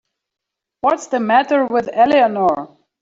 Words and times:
What's 0.79 1.05
the 1.09 1.19
matter 1.19 1.67
with 1.67 1.87
Eleanor? 1.93 2.75